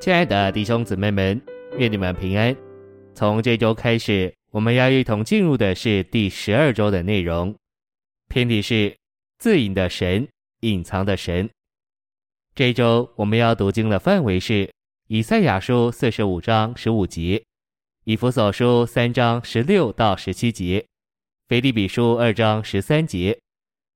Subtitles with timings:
[0.00, 1.38] 亲爱的弟兄姊妹们，
[1.76, 2.56] 愿你们平安。
[3.14, 7.54] 从这周开始，我们要一同进入的是第十二周的内容，
[8.26, 8.96] 篇题是
[9.38, 10.26] 自隐的神，
[10.60, 11.50] 隐藏的神。
[12.54, 14.72] 这周我们要读经的范围是
[15.08, 17.44] 以赛亚书四十五章十五节，
[18.04, 20.86] 以弗所书三章十六到十七节，
[21.46, 23.38] 腓立比书二章十三节，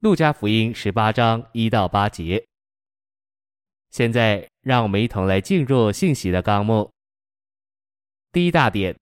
[0.00, 2.44] 路加福音十八章一到八节。
[3.90, 6.90] 现在，让我们一同来进入信息的纲目。
[8.32, 8.96] 第一大点，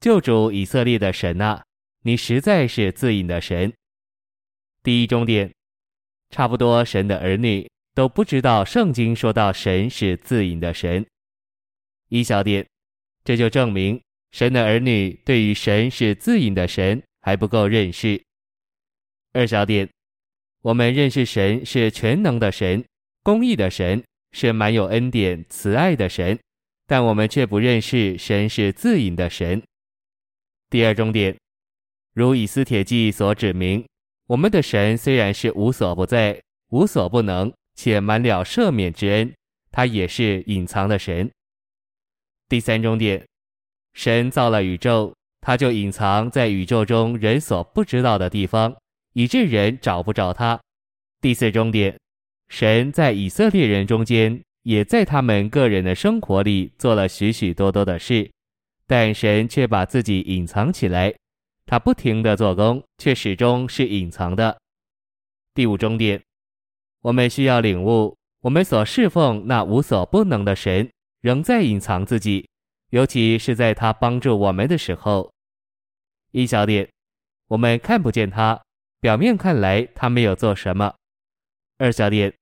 [0.00, 1.62] 救主以色列的神啊，
[2.02, 3.72] 你实在是自隐的神。
[4.82, 5.54] 第一中点，
[6.30, 11.06] 差不多神的儿女都不知道圣经说到神是自隐的神。
[12.08, 12.66] 一小点，
[13.22, 18.20] 这就证明神的儿女对于神是自隐的神还不够认识。
[19.32, 19.88] 二小点，
[20.62, 22.84] 我们认识神是全能的神，
[23.22, 24.02] 公义的神。
[24.38, 26.38] 是满有恩典、慈爱的神，
[26.86, 29.62] 但我们却不认识神是自隐的神。
[30.68, 31.34] 第二重点，
[32.12, 33.82] 如以斯帖记所指明，
[34.26, 36.38] 我们的神虽然是无所不在、
[36.68, 39.32] 无所不能，且满了赦免之恩，
[39.72, 41.30] 他也是隐藏的神。
[42.46, 43.26] 第三重点，
[43.94, 48.76] 神造了宇宙，他就隐藏在宇宙中人所不知道的地方，
[49.14, 50.60] 以致人找不着他。
[51.22, 51.98] 第四重点。
[52.48, 58.30] 神在以色列人中间，也在他们个人的生活里做了许许多多的事，
[58.86, 61.14] 但神却把自己隐藏起来。
[61.66, 64.56] 他不停地做工，却始终是隐藏的。
[65.52, 66.22] 第五重点，
[67.02, 70.88] 我们需要领悟，我们所侍奉那无所不能的神，
[71.22, 72.48] 仍在隐藏自己，
[72.90, 75.32] 尤其是在他帮助我们的时候。
[76.30, 76.88] 一小点，
[77.48, 78.62] 我们看不见他，
[79.00, 80.94] 表面看来他没有做什么。
[81.78, 82.32] 二小点，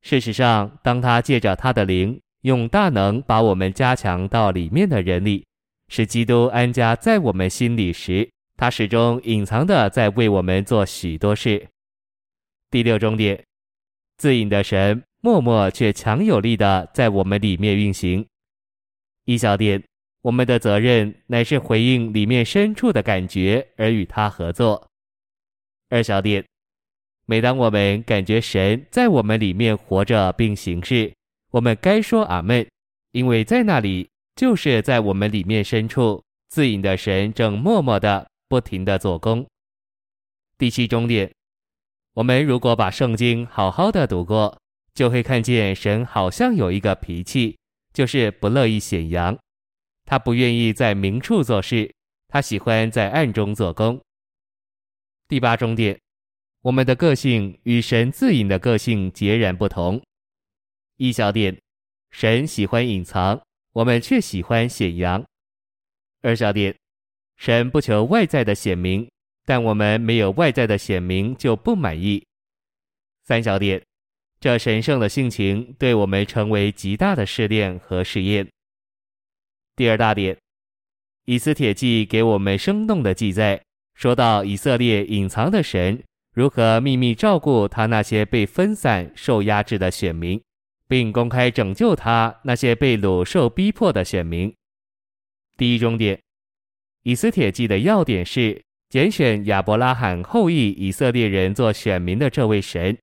[0.00, 5.46] 事实上，当他借着他的灵，用大能把我们加强到里面的人里，
[5.88, 11.68] 使基督安家在我们心里时，他始终隐藏的在为我们做许多事。
[12.70, 13.44] 第六重点，
[14.16, 18.26] 自隐的神默默却强有力的在我们里面运行。
[19.26, 19.84] 一小点，
[20.22, 24.88] 我们的责任乃是回应里面深处的感觉而与他合作。
[25.90, 26.42] 二小点。
[27.30, 31.12] 每当我们感觉神在我们里面活着并行事，
[31.50, 32.66] 我们该说阿门，
[33.12, 39.46] 因为在那里就是在我们里面深处自隐的神正默默的、不停的做工。
[40.56, 41.30] 第七终点，
[42.14, 44.58] 我们如果把圣经好好的读过，
[44.94, 47.58] 就会看见神好像有一个脾气，
[47.92, 49.38] 就是不乐意显扬，
[50.06, 51.92] 他不愿意在明处做事，
[52.28, 54.00] 他喜欢在暗中做工。
[55.28, 56.00] 第八终点。
[56.62, 60.02] 我们的个性与神自隐的个性截然不同。
[60.96, 61.56] 一小点，
[62.10, 63.40] 神喜欢隐藏，
[63.72, 65.24] 我们却喜欢显扬。
[66.20, 66.74] 二小点，
[67.36, 69.08] 神不求外在的显明，
[69.44, 72.26] 但我们没有外在的显明就不满意。
[73.22, 73.80] 三小点，
[74.40, 78.48] 这神圣的性情对我们成为极大的试炼和试验。
[79.76, 80.36] 第二大点，
[81.26, 83.62] 以斯帖记给我们生动的记载，
[83.94, 86.02] 说到以色列隐藏的神。
[86.38, 90.40] 如何秘密照顾他那些被分散、受压制的选民，
[90.86, 94.54] 并公开拯救他那些被掳、受逼迫的选民？
[95.56, 96.16] 第一重点，
[97.02, 102.96] 以斯帖记的要点是拣选亚伯拉罕后裔以色列人做选民的这位神，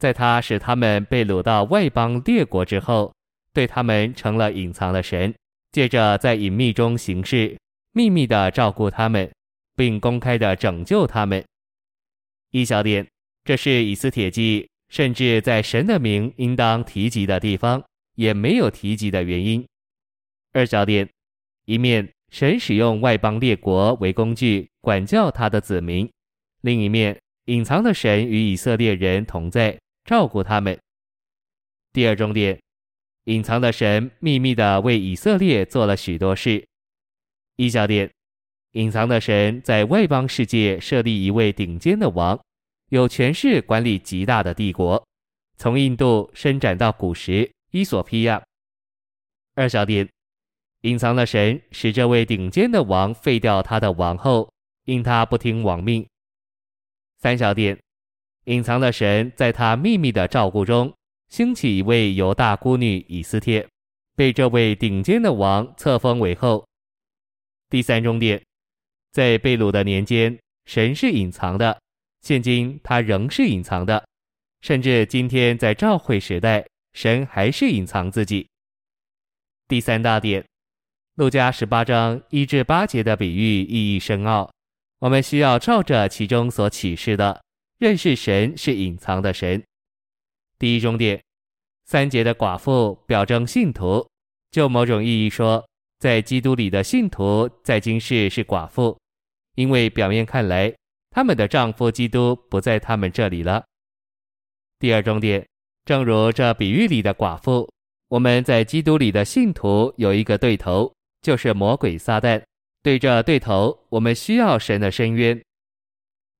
[0.00, 3.14] 在他使他们被掳到外邦列国之后，
[3.52, 5.32] 对他们成了隐藏的神，
[5.70, 7.56] 接着在隐秘中行事，
[7.92, 9.30] 秘密的照顾他们，
[9.76, 11.40] 并公开的拯救他们。
[12.52, 13.06] 一小点，
[13.44, 17.84] 这是以斯帖记，甚至在神的名应当提及的地方，
[18.16, 19.64] 也没有提及的原因。
[20.52, 21.08] 二小点，
[21.66, 26.10] 一面神使用外邦列国为工具管教他的子民，
[26.62, 30.76] 另一面隐藏的神与以色列人同在，照顾他们。
[31.92, 32.60] 第二重点，
[33.26, 36.66] 隐藏的神秘密的为以色列做了许多事。
[37.54, 38.10] 一小点。
[38.72, 42.38] 隐藏的神在外邦世界设立一位顶尖的王，
[42.90, 45.04] 有权势管理极大的帝国，
[45.56, 48.40] 从印度伸展到古时伊索比亚。
[49.56, 50.08] 二小点，
[50.82, 54.48] 隐藏的神使这位顶尖的王废掉他的王后，
[54.84, 56.06] 因他不听王命。
[57.18, 57.76] 三小点，
[58.44, 60.94] 隐藏的神在他秘密的照顾中，
[61.28, 63.66] 兴起一位犹大孤女以斯帖，
[64.14, 66.64] 被这位顶尖的王册封为后。
[67.68, 68.40] 第三重点。
[69.12, 71.76] 在被掳的年间，神是隐藏的；
[72.22, 74.06] 现今他仍是隐藏的，
[74.60, 78.48] 甚至今天在召会时代，神还是隐藏自己。
[79.66, 80.44] 第三大点，
[81.14, 84.50] 路加十八章一至八节的比喻意义深奥，
[84.98, 87.42] 我们需要照着其中所启示的，
[87.78, 89.62] 认识神是隐藏的神。
[90.58, 91.22] 第一重点，
[91.86, 94.06] 三节的寡妇表征信徒，
[94.50, 95.66] 就某种意义说，
[95.98, 98.99] 在基督里的信徒在今世是寡妇，
[99.60, 100.74] 因为表面看来，
[101.10, 103.62] 他们的丈夫基督不在他们这里了。
[104.78, 105.46] 第二重点，
[105.84, 107.70] 正如这比喻里的寡妇。
[108.08, 110.90] 我们在基督里的信徒有一个对头，
[111.20, 112.42] 就是魔鬼撒旦。
[112.82, 115.38] 对着对头，我们需要神的伸冤。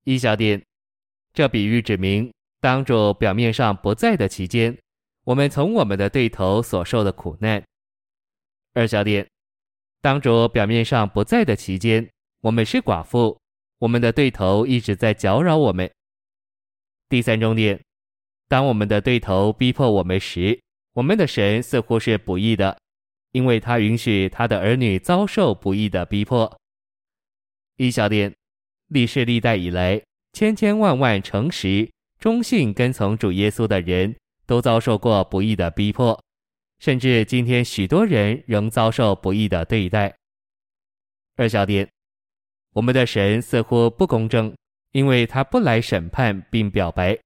[0.04, 0.64] 一小点，
[1.34, 4.74] 这比喻指明，当主表面上不在的期间，
[5.24, 7.62] 我们从我们的对头所受的苦难。
[8.72, 9.28] 二小点，
[10.00, 12.08] 当主表面上不在的期间，
[12.42, 13.38] 我们是寡妇，
[13.78, 15.90] 我们的对头一直在搅扰我们。
[17.08, 17.78] 第三重点，
[18.48, 20.58] 当我们的对头逼迫我们时，
[20.94, 22.78] 我们的神似乎是不义的，
[23.32, 26.58] 因为他允许他的儿女遭受不义的逼迫。
[27.76, 28.34] 一小点，
[28.88, 30.02] 历世历代以来，
[30.32, 34.16] 千千万万诚实、忠信跟从主耶稣的人
[34.46, 36.18] 都遭受过不义的逼迫，
[36.78, 40.16] 甚至今天许多人仍遭受不义的对待。
[41.36, 41.88] 二小点，
[42.72, 44.54] 我们的神似乎不公正，
[44.92, 47.18] 因为他不来审判并表白，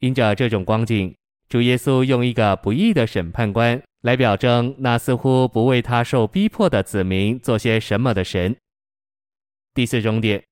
[0.00, 1.14] 因着这种光景。
[1.48, 8.56] 主耶稣用一个不义的审判官来表征那似乎不为他受逼迫的子民做些什么的神。
[9.74, 10.42] 第四重点，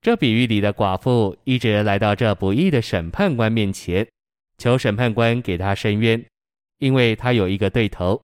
[0.00, 4.06] 这比喻里的寡妇一直来到这不义的审判官面前，
[4.58, 6.24] 求审判官给他伸冤，
[6.78, 8.20] 因为他有一个对头。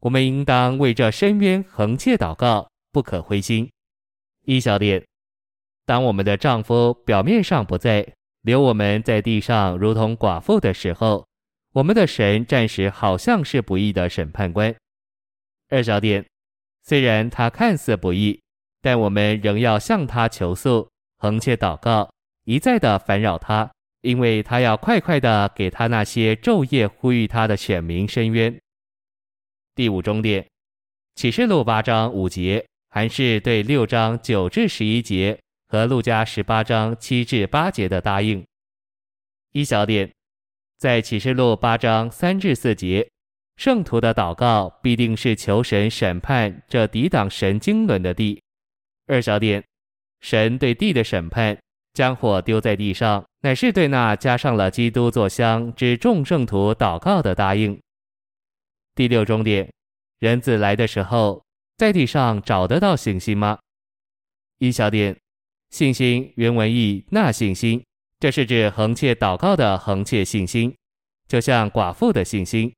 [0.00, 3.70] 我们应当为这伸冤恒切祷告，不可灰心。
[4.50, 5.06] 一小点，
[5.86, 8.04] 当我们的丈夫表面上不在，
[8.42, 11.24] 留我们在地上如同寡妇的时候。
[11.72, 14.74] 我们的神暂时好像是不义的审判官。
[15.68, 16.26] 二小点，
[16.82, 18.42] 虽然他看似不义，
[18.82, 22.12] 但我们仍要向他求诉，恒切祷告，
[22.42, 23.70] 一再的烦扰他，
[24.00, 28.60] 因为他要快快的给他那些昼夜呼吁他的选民伸冤。
[29.76, 30.44] 第五终点，
[31.14, 38.44] 启示录八章五节，还是对六章九至十一节和路加十八章七至八节的答应。
[39.52, 40.10] 一小点。
[40.78, 43.06] 在启示录八章三至四节，
[43.56, 48.42] 圣徒的祷告必定是求神审判这抵挡神经纶的地。
[49.06, 49.62] 二小点，
[50.20, 51.58] 神对地的审判，
[51.92, 57.78] 将火丢在地上，乃是对那加上了基督作香之众圣徒祷告的答应。
[58.94, 59.70] 第六终点，
[60.18, 61.44] 人子来的时候，
[61.80, 63.58] 在地上找得到信心吗？
[64.58, 65.16] 一小点，
[65.70, 67.82] 信心原文意那信心。
[68.18, 70.76] 这是指恒切祷告的恒切信心，
[71.26, 72.70] 就像寡妇的信心。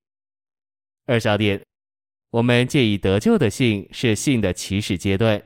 [1.06, 1.60] 二小点，
[2.30, 5.42] 我们借以得救的信是信的起始阶段，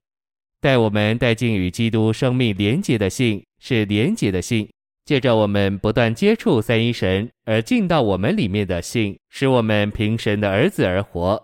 [0.61, 4.71] 带我们带进与基督生命连结的信是连结的信，
[5.07, 11.43] 借着我们不断接触三一神而进到我们里面的信，使我们凭神的儿子而活。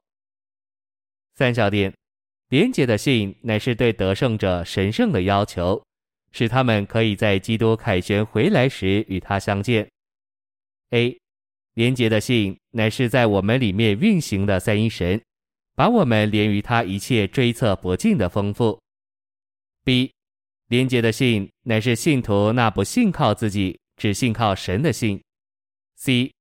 [1.35, 1.91] 三小点，
[2.53, 5.83] 廉洁的信乃是对得胜者神圣的要求。
[6.33, 9.89] 使他们可以在基督凯旋回来时与他相见。
[10.91, 11.19] A，
[11.75, 15.21] 连结的信乃是在我们里面运行的三一神，
[15.75, 18.79] 把我们连于他一切追测不尽的丰富。
[19.85, 20.13] B，
[20.69, 25.23] 连结的信乃是信徒那不信靠自己，只信靠神的信。
[25.97, 26.33] C，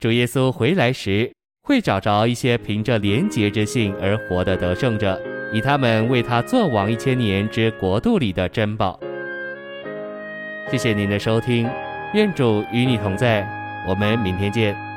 [0.00, 1.32] 主耶稣回来时
[1.62, 5.20] 会找着一些凭着廉洁之信而活的得胜者，
[5.52, 8.98] 以他们为他做王一千年之国度里的珍宝。
[10.70, 11.68] 谢谢您的收听，
[12.14, 13.46] 愿主与你同在，
[13.86, 14.91] 我们明天见。